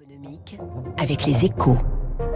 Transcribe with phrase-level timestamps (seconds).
[0.00, 0.58] économique
[0.96, 1.76] avec les échos.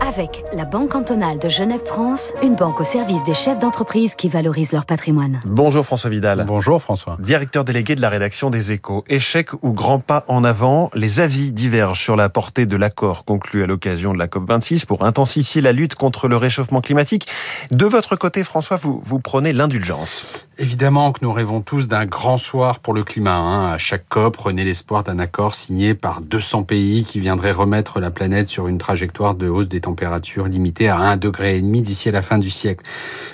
[0.00, 4.72] Avec la Banque cantonale de Genève-France, une banque au service des chefs d'entreprise qui valorisent
[4.72, 5.40] leur patrimoine.
[5.46, 6.44] Bonjour François Vidal.
[6.46, 7.16] Bonjour François.
[7.20, 9.04] Directeur délégué de la rédaction des Échos.
[9.08, 13.62] Échec ou grand pas en avant, les avis divergent sur la portée de l'accord conclu
[13.62, 17.28] à l'occasion de la COP26 pour intensifier la lutte contre le réchauffement climatique.
[17.70, 20.48] De votre côté, François, vous, vous prenez l'indulgence.
[20.58, 23.36] Évidemment que nous rêvons tous d'un grand soir pour le climat.
[23.36, 23.72] Hein.
[23.72, 28.10] À chaque COP, renaît l'espoir d'un accord signé par 200 pays qui viendrait remettre la
[28.10, 32.20] planète sur une trajectoire de hausse des températures limitée à 1,5 degré d'ici à la
[32.20, 32.84] fin du siècle.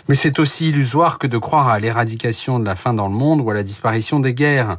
[0.08, 3.40] Mais c'est aussi illusoire que de croire à l'éradication de la faim dans le monde
[3.40, 4.78] ou à la disparition des guerres.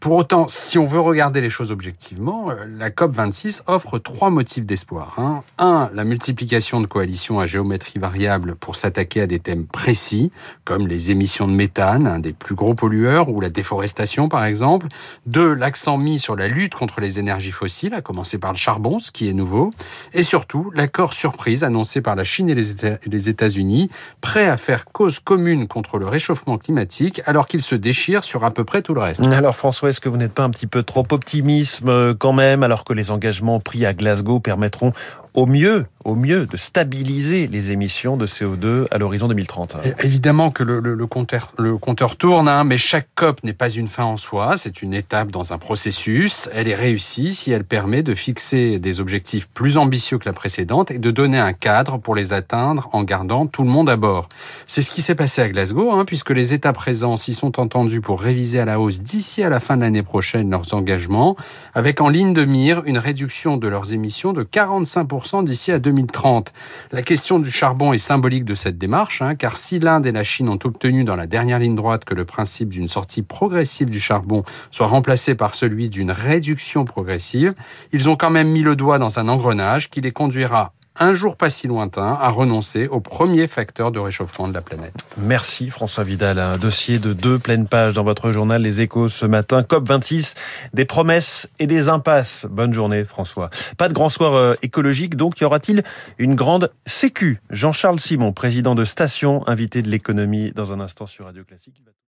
[0.00, 4.64] Pour autant, si on veut regarder les choses objectivement, euh, la COP26 offre trois motifs
[4.64, 5.14] d'espoir.
[5.18, 5.42] Hein.
[5.58, 10.30] Un, la multiplication de coalitions à géométrie variable pour s'attaquer à des thèmes précis,
[10.64, 14.86] comme les émissions de méthane, un des plus gros pollueurs, ou la déforestation par exemple.
[15.26, 19.00] Deux, l'accent mis sur la lutte contre les énergies fossiles, à commencer par le charbon,
[19.00, 19.70] ce qui est nouveau.
[20.12, 23.90] Et surtout, l'accord surprise annoncé par la Chine et les États-Unis,
[24.20, 28.52] prêt à faire cause commune contre le réchauffement climatique, alors qu'ils se déchirent sur à
[28.52, 29.24] peu près tout le reste.
[29.24, 32.62] Alors François, est-ce que vous n'êtes pas un petit peu trop optimisme euh, quand même,
[32.62, 34.92] alors que les engagements pris à Glasgow permettront
[35.34, 39.76] au mieux, au mieux, de stabiliser les émissions de CO2 à l'horizon 2030.
[40.02, 44.56] Évidemment que le, compteur tourne, hein, mais chaque COP n'est pas une fin en soi,
[44.56, 46.48] c'est une étape dans un processus.
[46.52, 50.90] Elle est réussie si elle permet de fixer des objectifs plus ambitieux que la précédente
[50.90, 54.28] et de donner un cadre pour les atteindre en gardant tout le monde à bord.
[54.66, 58.00] C'est ce qui s'est passé à Glasgow, hein, puisque les États présents s'y sont entendus
[58.00, 61.36] pour réviser à la hausse d'ici à la fin de l'année prochaine leurs engagements,
[61.74, 66.52] avec en ligne de mire une réduction de leurs émissions de 45% d'ici à 2030.
[66.92, 70.24] La question du charbon est symbolique de cette démarche, hein, car si l'Inde et la
[70.24, 74.00] Chine ont obtenu dans la dernière ligne droite que le principe d'une sortie progressive du
[74.00, 77.54] charbon soit remplacé par celui d'une réduction progressive,
[77.92, 81.36] ils ont quand même mis le doigt dans un engrenage qui les conduira un jour
[81.36, 84.94] pas si lointain, à renoncer au premier facteur de réchauffement de la planète.
[85.16, 86.38] Merci François Vidal.
[86.38, 89.62] Un dossier de deux pleines pages dans votre journal Les Échos ce matin.
[89.62, 90.34] COP26,
[90.74, 92.46] des promesses et des impasses.
[92.50, 93.50] Bonne journée François.
[93.76, 95.82] Pas de grand soir euh, écologique, donc y aura-t-il
[96.18, 97.40] une grande sécu?
[97.50, 101.74] Jean-Charles Simon, président de Station, invité de l'économie dans un instant sur Radio Classique.